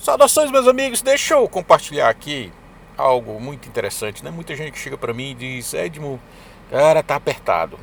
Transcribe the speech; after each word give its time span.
Saudações, 0.00 0.50
meus 0.50 0.66
amigos. 0.66 1.02
Deixa 1.02 1.34
eu 1.34 1.46
compartilhar 1.46 2.08
aqui 2.08 2.50
algo 2.96 3.38
muito 3.38 3.68
interessante, 3.68 4.24
né? 4.24 4.30
Muita 4.30 4.56
gente 4.56 4.78
chega 4.78 4.96
para 4.96 5.12
mim 5.12 5.32
e 5.32 5.34
diz: 5.34 5.74
Edmo, 5.74 6.18
cara, 6.70 7.02
tá 7.02 7.16
apertado. 7.16 7.78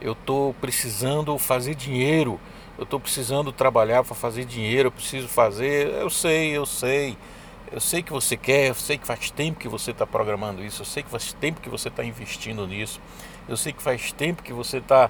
Eu 0.00 0.12
tô 0.12 0.52
precisando 0.60 1.38
fazer 1.38 1.76
dinheiro. 1.76 2.40
Eu 2.76 2.84
tô 2.84 2.98
precisando 2.98 3.52
trabalhar 3.52 4.02
para 4.02 4.12
fazer 4.12 4.44
dinheiro. 4.44 4.88
Eu 4.88 4.90
preciso 4.92 5.28
fazer. 5.28 5.86
Eu 5.86 6.10
sei, 6.10 6.50
eu 6.50 6.66
sei. 6.66 7.16
Eu 7.70 7.80
sei 7.80 8.02
que 8.02 8.10
você 8.10 8.36
quer. 8.36 8.70
Eu 8.70 8.74
sei 8.74 8.98
que 8.98 9.06
faz 9.06 9.30
tempo 9.30 9.60
que 9.60 9.68
você 9.68 9.92
está 9.92 10.04
programando 10.04 10.64
isso. 10.64 10.82
Eu 10.82 10.86
sei 10.86 11.04
que 11.04 11.10
faz 11.10 11.32
tempo 11.32 11.60
que 11.60 11.68
você 11.68 11.86
está 11.86 12.04
investindo 12.04 12.66
nisso. 12.66 13.00
Eu 13.48 13.56
sei 13.56 13.72
que 13.72 13.80
faz 13.80 14.10
tempo 14.10 14.42
que 14.42 14.52
você 14.52 14.78
está 14.78 15.08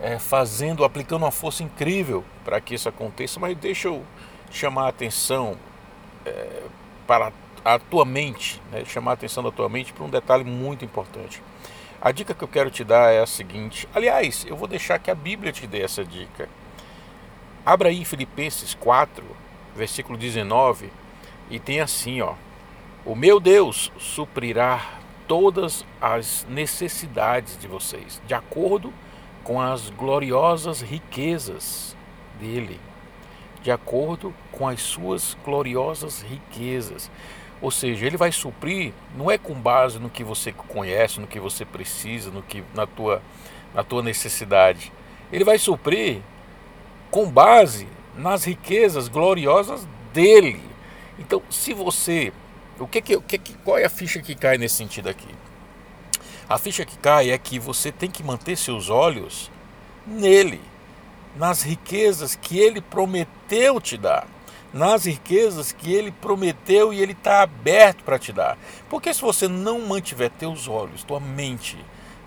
é, 0.00 0.20
fazendo, 0.20 0.84
aplicando 0.84 1.24
uma 1.24 1.32
força 1.32 1.64
incrível 1.64 2.22
para 2.44 2.60
que 2.60 2.76
isso 2.76 2.88
aconteça. 2.88 3.40
Mas 3.40 3.56
deixa 3.56 3.88
eu 3.88 4.04
chamar 4.52 4.84
a 4.84 4.88
atenção 4.90 5.58
é, 6.24 6.62
para 7.06 7.32
a 7.64 7.78
tua 7.78 8.04
mente, 8.04 8.60
né, 8.70 8.84
chamar 8.84 9.12
a 9.12 9.14
atenção 9.14 9.42
da 9.42 9.50
tua 9.50 9.68
mente 9.68 9.92
para 9.92 10.04
um 10.04 10.10
detalhe 10.10 10.44
muito 10.44 10.84
importante. 10.84 11.42
A 12.00 12.12
dica 12.12 12.34
que 12.34 12.42
eu 12.42 12.48
quero 12.48 12.70
te 12.70 12.82
dar 12.82 13.12
é 13.12 13.20
a 13.20 13.26
seguinte: 13.26 13.88
aliás, 13.94 14.46
eu 14.48 14.56
vou 14.56 14.66
deixar 14.66 14.98
que 14.98 15.10
a 15.10 15.14
Bíblia 15.14 15.52
te 15.52 15.66
dê 15.66 15.82
essa 15.82 16.04
dica. 16.04 16.48
Abra 17.64 17.90
aí 17.90 18.04
Filipenses 18.04 18.74
4, 18.74 19.24
versículo 19.76 20.16
19, 20.16 20.90
e 21.50 21.58
tem 21.58 21.80
assim: 21.80 22.20
ó, 22.22 22.34
O 23.04 23.14
meu 23.14 23.38
Deus 23.38 23.92
suprirá 23.98 24.98
todas 25.28 25.84
as 26.00 26.46
necessidades 26.48 27.58
de 27.58 27.68
vocês, 27.68 28.20
de 28.26 28.34
acordo 28.34 28.92
com 29.44 29.60
as 29.60 29.90
gloriosas 29.90 30.80
riquezas 30.80 31.94
dele 32.38 32.80
de 33.62 33.70
acordo 33.70 34.34
com 34.52 34.66
as 34.66 34.80
suas 34.80 35.36
gloriosas 35.44 36.22
riquezas. 36.22 37.10
Ou 37.60 37.70
seja, 37.70 38.06
ele 38.06 38.16
vai 38.16 38.32
suprir, 38.32 38.92
não 39.14 39.30
é 39.30 39.36
com 39.36 39.54
base 39.54 39.98
no 39.98 40.08
que 40.08 40.24
você 40.24 40.52
conhece, 40.52 41.20
no 41.20 41.26
que 41.26 41.38
você 41.38 41.64
precisa, 41.64 42.30
no 42.30 42.42
que 42.42 42.64
na 42.74 42.86
tua, 42.86 43.22
na 43.74 43.84
tua 43.84 44.02
necessidade. 44.02 44.90
Ele 45.30 45.44
vai 45.44 45.58
suprir 45.58 46.22
com 47.10 47.30
base 47.30 47.86
nas 48.16 48.44
riquezas 48.44 49.08
gloriosas 49.08 49.86
dele. 50.12 50.62
Então, 51.18 51.42
se 51.50 51.74
você, 51.74 52.32
o 52.78 52.86
que 52.86 53.02
que, 53.02 53.16
o 53.16 53.22
que, 53.22 53.36
que 53.36 53.54
qual 53.58 53.76
é 53.76 53.84
a 53.84 53.90
ficha 53.90 54.20
que 54.20 54.34
cai 54.34 54.56
nesse 54.56 54.76
sentido 54.76 55.08
aqui? 55.08 55.28
A 56.48 56.56
ficha 56.56 56.84
que 56.84 56.96
cai 56.96 57.30
é 57.30 57.38
que 57.38 57.58
você 57.58 57.92
tem 57.92 58.10
que 58.10 58.22
manter 58.22 58.56
seus 58.56 58.88
olhos 58.88 59.50
nele 60.06 60.60
nas 61.36 61.62
riquezas 61.62 62.34
que 62.34 62.58
ele 62.58 62.80
prometeu 62.80 63.39
te 63.80 63.96
dar, 63.96 64.26
nas 64.72 65.04
riquezas 65.04 65.72
que 65.72 65.92
ele 65.92 66.12
prometeu 66.12 66.92
e 66.92 67.00
ele 67.00 67.12
está 67.12 67.42
aberto 67.42 68.04
para 68.04 68.18
te 68.18 68.32
dar. 68.32 68.56
Porque 68.88 69.12
se 69.12 69.20
você 69.20 69.48
não 69.48 69.80
mantiver 69.80 70.30
teus 70.30 70.68
olhos, 70.68 71.02
tua 71.02 71.20
mente 71.20 71.76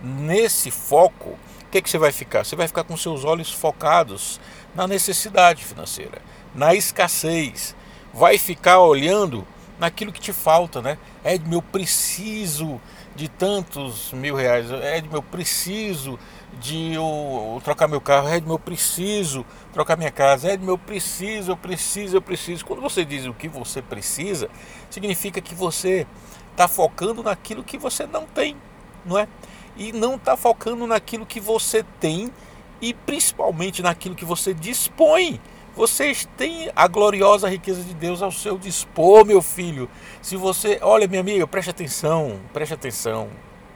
nesse 0.04 0.70
foco, 0.70 1.30
o 1.30 1.70
que, 1.72 1.82
que 1.82 1.90
você 1.90 1.98
vai 1.98 2.12
ficar? 2.12 2.44
Você 2.44 2.56
vai 2.56 2.68
ficar 2.68 2.84
com 2.84 2.98
seus 2.98 3.24
olhos 3.24 3.52
focados 3.52 4.40
na 4.76 4.88
necessidade 4.88 5.64
financeira, 5.64 6.22
na 6.54 6.76
escassez, 6.76 7.76
vai 8.14 8.38
ficar 8.38 8.80
olhando 8.80 9.48
naquilo 9.80 10.12
que 10.12 10.20
te 10.22 10.34
falta, 10.34 10.82
né? 10.82 10.98
É 11.24 11.38
meu 11.40 11.62
preciso 11.62 12.80
de 13.16 13.28
tantos 13.28 14.12
mil 14.12 14.36
reais, 14.36 14.70
é 14.72 15.02
meu 15.02 15.22
preciso 15.22 16.20
de 16.60 16.94
eu, 16.94 17.62
trocar 17.64 17.88
meu 17.88 18.00
carro, 18.00 18.28
é 18.28 18.40
meu 18.40 18.60
preciso 18.60 19.46
trocar 19.72 19.98
minha 19.98 20.12
casa, 20.12 20.52
é 20.52 20.58
meu 20.58 20.78
preciso, 20.78 21.52
eu 21.52 21.58
preciso, 21.58 22.18
eu 22.18 22.22
preciso. 22.22 22.66
Quando 22.66 22.82
você 22.82 23.04
diz 23.04 23.26
o 23.26 23.34
que 23.34 23.48
você 23.48 23.82
precisa, 23.82 24.50
significa 24.90 25.42
que 25.42 25.56
você 25.56 26.06
está 26.52 26.68
focando 26.68 27.24
naquilo 27.24 27.64
que 27.64 27.78
você 27.78 28.06
não 28.06 28.26
tem, 28.26 28.56
não 29.04 29.18
é? 29.18 29.28
E 29.76 29.92
não 29.92 30.16
está 30.16 30.38
focando 30.38 30.86
naquilo 30.86 31.26
que 31.26 31.40
você 31.40 31.84
tem 32.00 32.32
e 32.80 32.94
principalmente 32.94 33.82
naquilo 33.82 34.16
que 34.16 34.26
você 34.26 34.54
dispõe. 34.54 35.42
Vocês 35.76 36.30
têm 36.38 36.70
a 36.76 36.88
gloriosa 36.88 37.50
riqueza 37.50 37.82
de 37.82 37.96
Deus 37.96 38.22
ao 38.22 38.32
seu 38.32 38.60
dispor, 38.60 39.26
meu 39.26 39.42
filho. 39.42 39.90
Se 40.22 40.36
você, 40.36 40.78
olha, 40.84 41.08
minha 41.08 41.22
amiga, 41.22 41.48
preste 41.48 41.72
atenção, 41.72 42.40
preste 42.54 42.76
atenção, 42.76 43.28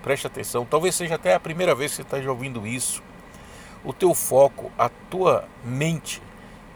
preste 0.07 0.25
atenção. 0.25 0.63
Talvez 0.63 0.95
seja 0.95 1.15
até 1.15 1.35
a 1.35 1.39
primeira 1.39 1.75
vez 1.75 1.91
que 1.91 1.97
você 1.97 2.01
está 2.01 2.31
ouvindo 2.31 2.65
isso. 2.65 3.03
O 3.83 3.91
teu 3.91 4.13
foco, 4.13 4.71
a 4.77 4.87
tua 4.87 5.43
mente 5.65 6.21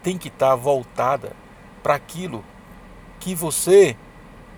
tem 0.03 0.17
que 0.17 0.27
estar 0.27 0.53
voltada 0.53 1.31
para 1.81 1.95
aquilo 1.95 2.43
que 3.21 3.33
você 3.33 3.95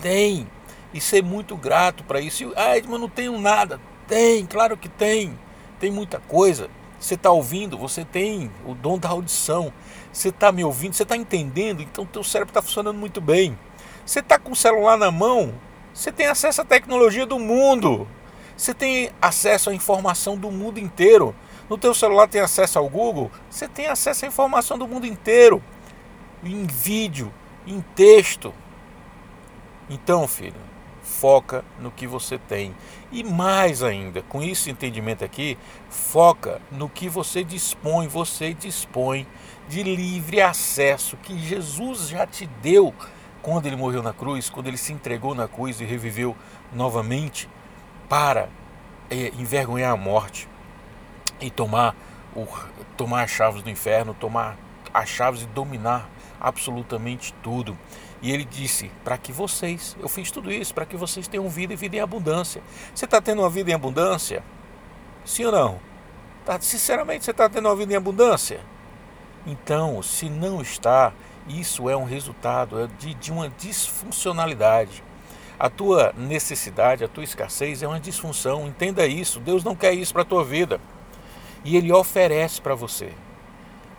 tem 0.01 0.47
e 0.91 1.00
ser 1.00 1.22
muito 1.22 1.56
grato 1.56 2.03
para 2.03 2.19
isso. 2.19 2.51
Ah, 2.56 2.75
Edmund, 2.75 3.01
não 3.01 3.09
tenho 3.09 3.39
nada. 3.39 3.79
Tem, 4.07 4.44
claro 4.47 4.75
que 4.75 4.89
tem. 4.89 5.38
Tem 5.79 5.91
muita 5.91 6.19
coisa. 6.22 6.67
Você 7.00 7.13
está 7.13 7.29
ouvindo, 7.29 7.78
você 7.78 8.03
tem 8.03 8.50
o 8.66 8.73
dom 8.73 8.97
da 8.97 9.09
audição. 9.09 9.72
Você 10.12 10.29
está 10.29 10.51
me 10.51 10.63
ouvindo, 10.63 10.95
você 10.95 11.03
está 11.03 11.16
entendendo, 11.16 11.83
então 11.83 12.07
teu 12.07 12.23
cérebro 12.23 12.50
está 12.50 12.62
funcionando 12.62 12.97
muito 12.97 13.22
bem. 13.22 13.56
Você 14.03 14.19
está 14.19 14.39
com 14.39 14.51
o 14.53 14.56
celular 14.56 14.97
na 14.97 15.12
mão, 15.12 15.53
você 15.94 16.12
tem 16.12 16.25
acesso 16.25 16.62
à 16.62 16.66
tecnologia 16.66 17.28
do 17.28 17.38
mundo. 17.38 18.07
Você 18.63 18.74
tem 18.74 19.09
acesso 19.22 19.69
à 19.69 19.74
informação 19.74 20.38
do 20.38 20.50
mundo 20.50 20.79
inteiro. 20.79 21.35
No 21.69 21.78
teu 21.78 21.94
celular 21.94 22.29
tem 22.29 22.40
acesso 22.40 22.79
ao 22.79 22.88
Google, 22.88 23.29
você 23.50 23.68
tem 23.68 23.88
acesso 23.88 24.24
à 24.24 24.28
informação 24.29 24.78
do 24.78 24.88
mundo 24.88 25.06
inteiro. 25.06 25.62
Em 26.41 26.66
vídeo, 26.66 27.29
em 27.68 27.81
texto. 27.94 28.53
Então, 29.90 30.25
filho, 30.29 30.62
foca 31.01 31.66
no 31.78 31.91
que 31.91 32.07
você 32.07 32.38
tem. 32.38 32.74
E 33.12 33.22
mais 33.22 33.84
ainda, 33.84 34.22
com 34.22 34.41
esse 34.41 34.72
entendimento 34.72 35.25
aqui, 35.25 35.57
foca 35.90 36.62
no 36.72 36.88
que 36.88 37.09
você 37.09 37.44
dispõe. 37.44 38.07
Você 38.07 38.53
dispõe 38.53 39.28
de 39.68 39.84
livre 39.84 40.40
acesso 40.40 41.18
que 41.18 41.38
Jesus 41.38 42.07
já 42.07 42.25
te 42.25 42.45
deu 42.62 42.94
quando 43.41 43.66
ele 43.66 43.75
morreu 43.75 44.01
na 44.01 44.13
cruz, 44.13 44.50
quando 44.50 44.68
ele 44.68 44.78
se 44.78 44.94
entregou 44.94 45.35
na 45.35 45.50
cruz 45.50 45.81
e 45.81 45.84
reviveu 45.84 46.34
novamente 46.72 47.50
para 48.13 48.47
é, 49.09 49.29
envergonhar 49.40 49.91
a 49.91 49.97
morte 49.97 50.47
e 51.41 51.50
tomar, 51.50 51.96
o, 52.35 52.46
tomar 52.96 53.24
as 53.24 53.31
chaves 53.31 53.63
do 53.63 53.72
inferno, 53.72 54.13
tomar 54.13 54.56
as 54.94 55.09
chaves 55.09 55.41
e 55.41 55.46
dominar 55.47 56.07
absolutamente 56.40 57.34
tudo. 57.41 57.75
E 58.22 58.31
ele 58.31 58.46
disse: 58.46 58.91
para 59.03 59.18
que 59.18 59.31
vocês, 59.31 59.97
eu 60.00 60.07
fiz 60.07 60.29
tudo 60.29 60.51
isso 60.51 60.75
para 60.75 60.85
que 60.85 60.96
vocês 60.96 61.28
tenham 61.28 61.50
vida 61.50 61.74
e 61.74 61.75
vida 61.75 61.96
em 61.96 62.01
abundância. 62.01 62.62
Você 62.94 63.06
está 63.06 63.19
tendo 63.19 63.41
uma 63.41 63.50
vida 63.50 63.72
em 63.72 63.74
abundância? 63.74 64.44
Sim 65.25 65.45
ou 65.45 65.51
não? 65.51 65.80
Tá, 66.45 66.62
sinceramente, 66.62 67.25
você 67.25 67.31
está 67.31 67.50
tendo 67.50 67.68
uma 67.68 67.75
vida 67.75 67.94
em 67.94 67.95
abundância? 67.95 68.59
Então, 69.44 70.03
se 70.03 70.30
não 70.30 70.62
está, 70.62 71.13
isso 71.47 71.90
é 71.90 71.97
um 71.97 72.03
resultado 72.03 72.80
é 72.80 72.88
de, 73.00 73.16
de 73.16 73.31
uma 73.31 73.50
disfuncionalidade. 73.50 75.03
A 75.59 75.69
tua 75.69 76.13
necessidade, 76.17 77.03
a 77.03 77.07
tua 77.07 77.23
escassez 77.23 77.83
é 77.83 77.87
uma 77.87 77.99
disfunção. 77.99 78.67
Entenda 78.67 79.05
isso. 79.05 79.39
Deus 79.39 79.63
não 79.63 79.75
quer 79.75 79.93
isso 79.93 80.13
para 80.13 80.23
a 80.23 80.25
tua 80.25 80.43
vida. 80.43 80.79
E 81.63 81.77
Ele 81.77 81.91
oferece 81.91 82.61
para 82.61 82.75
você. 82.75 83.13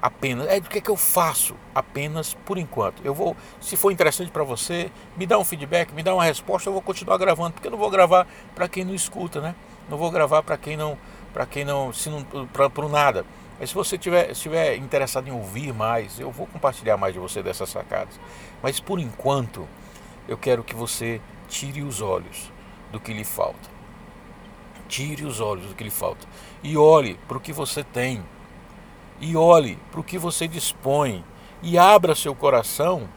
Apenas. 0.04 0.46
É, 0.48 0.58
o 0.58 0.62
que, 0.62 0.78
é 0.78 0.80
que 0.82 0.90
eu 0.90 0.96
faço? 0.96 1.54
Apenas 1.74 2.34
por 2.34 2.58
enquanto. 2.58 3.00
Eu 3.02 3.14
vou, 3.14 3.34
se 3.58 3.74
for 3.74 3.90
interessante 3.90 4.30
para 4.30 4.44
você, 4.44 4.90
me 5.16 5.24
dá 5.24 5.38
um 5.38 5.44
feedback, 5.44 5.94
me 5.94 6.02
dá 6.02 6.14
uma 6.14 6.24
resposta, 6.24 6.68
eu 6.68 6.74
vou 6.74 6.82
continuar 6.82 7.16
gravando, 7.16 7.52
porque 7.52 7.68
eu 7.68 7.70
não 7.70 7.78
vou 7.78 7.88
gravar 7.88 8.26
para 8.54 8.68
quem 8.68 8.84
não 8.84 8.94
escuta, 8.94 9.40
né? 9.40 9.54
Não 9.88 9.96
vou 9.96 10.10
gravar 10.10 10.42
para 10.42 10.58
quem 10.58 10.76
não, 10.76 10.98
para 11.32 11.46
quem 11.46 11.64
não, 11.64 11.90
se 11.90 12.10
não, 12.10 12.22
para 12.22 12.88
nada. 12.88 13.24
Mas 13.58 13.70
se 13.70 13.74
você 13.74 13.96
tiver, 13.96 14.30
estiver 14.30 14.76
interessado 14.76 15.26
em 15.28 15.32
ouvir 15.32 15.72
mais, 15.72 16.20
eu 16.20 16.30
vou 16.30 16.46
compartilhar 16.46 16.98
mais 16.98 17.14
de 17.14 17.20
você 17.20 17.42
dessas 17.42 17.70
sacadas. 17.70 18.20
Mas 18.62 18.80
por 18.80 18.98
enquanto, 18.98 19.66
eu 20.28 20.36
quero 20.36 20.64
que 20.64 20.74
você 20.74 21.20
tire 21.48 21.82
os 21.82 22.00
olhos 22.00 22.50
do 22.90 23.00
que 23.00 23.12
lhe 23.12 23.24
falta. 23.24 23.74
Tire 24.88 25.24
os 25.24 25.40
olhos 25.40 25.66
do 25.66 25.74
que 25.74 25.84
lhe 25.84 25.90
falta. 25.90 26.26
E 26.62 26.76
olhe 26.76 27.18
para 27.26 27.36
o 27.36 27.40
que 27.40 27.52
você 27.52 27.82
tem. 27.82 28.24
E 29.20 29.36
olhe 29.36 29.78
para 29.90 30.00
o 30.00 30.04
que 30.04 30.18
você 30.18 30.46
dispõe. 30.46 31.24
E 31.62 31.78
abra 31.78 32.14
seu 32.14 32.34
coração 32.34 33.08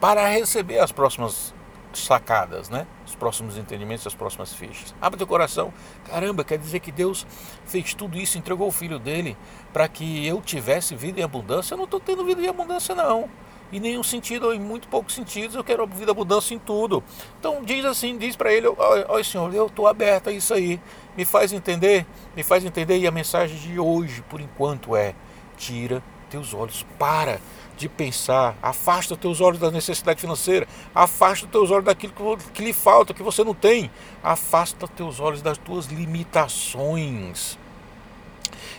para 0.00 0.28
receber 0.28 0.78
as 0.78 0.90
próximas 0.90 1.54
sacadas, 1.92 2.68
né? 2.68 2.86
Os 3.06 3.14
próximos 3.14 3.58
entendimentos, 3.58 4.06
as 4.06 4.14
próximas 4.14 4.52
fichas. 4.52 4.94
Abre 5.00 5.18
teu 5.18 5.26
coração. 5.26 5.72
Caramba, 6.06 6.44
quer 6.44 6.58
dizer 6.58 6.80
que 6.80 6.92
Deus 6.92 7.26
fez 7.64 7.94
tudo 7.94 8.16
isso, 8.16 8.38
entregou 8.38 8.68
o 8.68 8.72
filho 8.72 8.98
dele 8.98 9.36
para 9.72 9.88
que 9.88 10.26
eu 10.26 10.40
tivesse 10.40 10.94
vida 10.94 11.20
em 11.20 11.24
abundância. 11.24 11.74
Eu 11.74 11.78
não 11.78 11.84
estou 11.84 12.00
tendo 12.00 12.24
vida 12.24 12.40
em 12.40 12.48
abundância, 12.48 12.94
não. 12.94 13.28
Em 13.72 13.78
nenhum 13.78 14.02
sentido, 14.02 14.46
ou 14.46 14.54
em 14.54 14.58
muito 14.58 14.88
poucos 14.88 15.14
sentidos, 15.14 15.54
eu 15.54 15.62
quero 15.62 15.84
em 15.84 16.10
abundância 16.10 16.54
em 16.54 16.58
tudo. 16.58 17.02
Então 17.38 17.62
diz 17.62 17.84
assim, 17.84 18.18
diz 18.18 18.34
para 18.34 18.52
ele, 18.52 18.66
olha 18.66 19.24
Senhor, 19.24 19.54
eu 19.54 19.66
estou 19.66 19.86
aberto 19.86 20.28
a 20.28 20.32
isso 20.32 20.52
aí. 20.52 20.80
Me 21.16 21.24
faz 21.24 21.52
entender, 21.52 22.04
me 22.34 22.42
faz 22.42 22.64
entender. 22.64 22.98
E 22.98 23.06
a 23.06 23.10
mensagem 23.10 23.56
de 23.56 23.78
hoje, 23.78 24.22
por 24.28 24.40
enquanto, 24.40 24.96
é 24.96 25.14
tira 25.56 26.02
teus 26.30 26.54
olhos, 26.54 26.86
para 26.98 27.40
de 27.76 27.88
pensar, 27.88 28.56
afasta 28.62 29.16
teus 29.16 29.40
olhos 29.40 29.58
da 29.58 29.70
necessidade 29.70 30.20
financeira, 30.20 30.68
afasta 30.94 31.46
teus 31.46 31.70
olhos 31.70 31.86
daquilo 31.86 32.12
que 32.52 32.62
lhe 32.62 32.74
falta, 32.74 33.14
que 33.14 33.22
você 33.22 33.42
não 33.42 33.54
tem, 33.54 33.90
afasta 34.22 34.86
teus 34.86 35.18
olhos 35.18 35.40
das 35.40 35.56
tuas 35.56 35.86
limitações. 35.86 37.58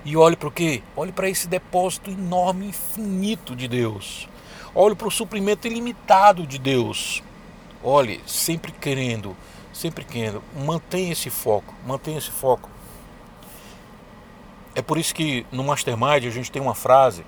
E 0.06 0.16
olhe 0.16 0.36
para 0.36 0.48
o 0.48 0.52
quê? 0.52 0.84
Olhe 0.96 1.12
para 1.12 1.30
esse 1.30 1.48
depósito 1.48 2.10
enorme, 2.12 2.68
infinito 2.68 3.56
de 3.56 3.68
Deus. 3.68 4.30
Olhe 4.74 4.96
para 4.96 5.08
o 5.08 5.12
suprimento 5.12 5.68
ilimitado 5.68 6.48
de 6.48 6.58
Deus. 6.58 7.22
Olhe, 7.84 8.22
sempre 8.26 8.72
querendo, 8.72 9.36
sempre 9.74 10.06
querendo. 10.06 10.42
Mantenha 10.66 11.12
esse 11.12 11.30
foco, 11.30 11.74
mantenha 11.86 12.18
esse 12.18 12.32
foco. 12.32 12.70
É 14.74 14.82
por 14.82 14.98
isso 14.98 15.14
que 15.14 15.46
no 15.52 15.64
Mastermind 15.64 16.26
a 16.26 16.30
gente 16.30 16.50
tem 16.50 16.62
uma 16.62 16.74
frase 16.74 17.26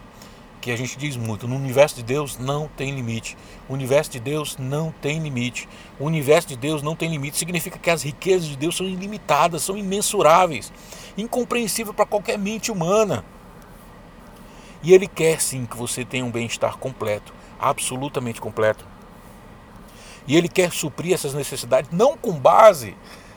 que 0.62 0.72
a 0.72 0.78
gente 0.78 0.98
diz 0.98 1.18
muito: 1.18 1.46
no 1.46 1.58
universo 1.58 1.98
de 1.98 2.04
Deus 2.04 2.38
não 2.38 2.70
tem 2.70 2.96
limite. 2.96 3.36
O 3.68 3.74
universo 3.74 4.12
de 4.12 4.22
Deus 4.22 4.56
não 4.58 4.94
tem 5.02 5.20
limite. 5.20 5.68
O 6.00 6.06
universo 6.06 6.48
de 6.48 6.56
Deus 6.56 6.82
não 6.82 6.96
tem 6.96 7.10
limite 7.10 7.38
significa 7.38 7.78
que 7.78 7.90
as 7.90 8.04
riquezas 8.04 8.48
de 8.48 8.56
Deus 8.56 8.78
são 8.78 8.88
ilimitadas, 8.88 9.64
são 9.64 9.78
imensuráveis, 9.78 10.72
incompreensível 11.18 11.94
para 11.94 12.06
qualquer 12.06 12.40
mente 12.40 12.72
humana. 12.72 13.26
E 14.84 14.94
Ele 14.94 15.08
quer 15.08 15.40
sim 15.42 15.66
que 15.66 15.78
você 15.78 16.04
tenha 16.04 16.26
um 16.26 16.30
bem-estar 16.30 16.78
completo, 16.78 17.34
absolutamente 17.60 18.42
completo. 18.42 18.86
E 20.28 20.36
Ele 20.36 20.50
quer 20.50 20.72
suprir 20.72 21.14
essas 21.14 21.34
necessidades 21.34 21.90
não 21.92 22.18
com 22.18 22.34
base 22.34 22.96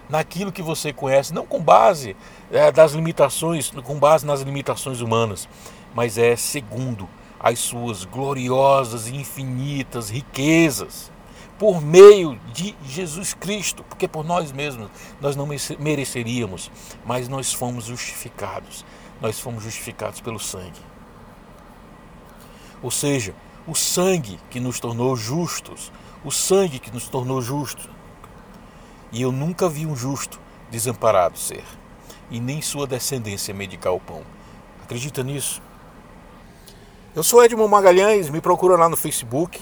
naquilo 0.08 0.52
que 0.52 0.62
você 0.62 0.92
conhece, 0.92 1.32
não 1.32 1.46
com 1.46 1.60
base 1.60 2.16
é, 2.50 2.70
das 2.70 2.92
limitações, 2.92 3.70
com 3.70 3.98
base 3.98 4.26
nas 4.26 4.40
limitações 4.40 5.00
humanas, 5.00 5.48
mas 5.94 6.18
é 6.18 6.36
segundo 6.36 7.08
as 7.38 7.58
suas 7.58 8.04
gloriosas 8.04 9.06
e 9.08 9.16
infinitas 9.16 10.10
riquezas 10.10 11.10
por 11.58 11.80
meio 11.80 12.38
de 12.52 12.74
Jesus 12.84 13.34
Cristo, 13.34 13.82
porque 13.84 14.06
por 14.06 14.24
nós 14.24 14.52
mesmos 14.52 14.90
nós 15.20 15.36
não 15.36 15.48
mereceríamos, 15.78 16.70
mas 17.04 17.28
nós 17.28 17.52
fomos 17.52 17.86
justificados. 17.86 18.84
Nós 19.20 19.40
fomos 19.40 19.64
justificados 19.64 20.20
pelo 20.20 20.38
sangue. 20.38 20.95
Ou 22.82 22.90
seja, 22.90 23.34
o 23.66 23.74
sangue 23.74 24.38
que 24.50 24.60
nos 24.60 24.78
tornou 24.78 25.16
justos, 25.16 25.90
o 26.24 26.30
sangue 26.30 26.78
que 26.78 26.92
nos 26.92 27.08
tornou 27.08 27.40
justos. 27.42 27.88
E 29.12 29.22
eu 29.22 29.32
nunca 29.32 29.68
vi 29.68 29.86
um 29.86 29.96
justo 29.96 30.40
desamparado 30.70 31.38
ser, 31.38 31.64
e 32.30 32.40
nem 32.40 32.60
sua 32.60 32.86
descendência 32.86 33.54
medicar 33.54 33.92
o 33.92 34.00
pão. 34.00 34.22
Acredita 34.82 35.22
nisso? 35.22 35.62
Eu 37.14 37.22
sou 37.22 37.42
Edmo 37.42 37.66
Magalhães, 37.66 38.28
me 38.28 38.40
procura 38.40 38.76
lá 38.76 38.88
no 38.88 38.96
Facebook. 38.96 39.60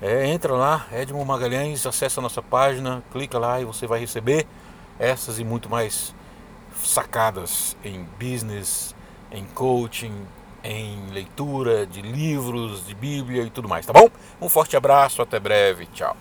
É, 0.00 0.26
entra 0.28 0.54
lá, 0.54 0.86
Edmo 0.92 1.24
Magalhães, 1.24 1.84
acessa 1.84 2.20
a 2.20 2.22
nossa 2.22 2.40
página, 2.40 3.02
clica 3.12 3.38
lá 3.38 3.60
e 3.60 3.64
você 3.64 3.86
vai 3.86 4.00
receber 4.00 4.46
essas 4.98 5.38
e 5.38 5.44
muito 5.44 5.68
mais 5.68 6.14
sacadas 6.82 7.76
em 7.84 8.06
business, 8.18 8.94
em 9.30 9.44
coaching, 9.44 10.14
em 10.62 11.10
leitura 11.12 11.86
de 11.86 12.02
livros, 12.02 12.86
de 12.86 12.94
Bíblia 12.94 13.42
e 13.42 13.50
tudo 13.50 13.68
mais, 13.68 13.86
tá 13.86 13.92
bom? 13.92 14.08
Um 14.40 14.48
forte 14.48 14.76
abraço, 14.76 15.22
até 15.22 15.38
breve, 15.38 15.86
tchau. 15.86 16.16